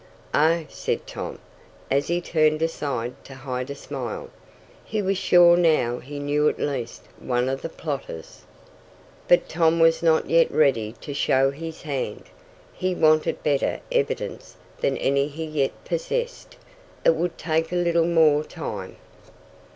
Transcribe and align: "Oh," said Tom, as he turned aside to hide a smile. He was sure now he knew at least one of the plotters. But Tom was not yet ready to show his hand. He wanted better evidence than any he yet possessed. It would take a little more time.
"Oh," 0.33 0.65
said 0.67 1.05
Tom, 1.05 1.37
as 1.91 2.07
he 2.07 2.21
turned 2.21 2.63
aside 2.63 3.23
to 3.25 3.35
hide 3.35 3.69
a 3.69 3.75
smile. 3.75 4.31
He 4.83 4.99
was 4.99 5.15
sure 5.19 5.55
now 5.55 5.99
he 5.99 6.17
knew 6.17 6.49
at 6.49 6.57
least 6.59 7.03
one 7.19 7.47
of 7.47 7.61
the 7.61 7.69
plotters. 7.69 8.41
But 9.27 9.47
Tom 9.47 9.79
was 9.79 10.01
not 10.01 10.27
yet 10.27 10.49
ready 10.51 10.93
to 11.01 11.13
show 11.13 11.51
his 11.51 11.83
hand. 11.83 12.23
He 12.73 12.95
wanted 12.95 13.43
better 13.43 13.79
evidence 13.91 14.55
than 14.79 14.97
any 14.97 15.27
he 15.27 15.45
yet 15.45 15.85
possessed. 15.85 16.57
It 17.05 17.13
would 17.13 17.37
take 17.37 17.71
a 17.71 17.75
little 17.75 18.07
more 18.07 18.43
time. 18.43 18.95